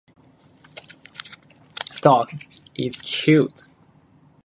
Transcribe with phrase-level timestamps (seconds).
[2.01, 2.33] Dog
[2.73, 3.53] is cute.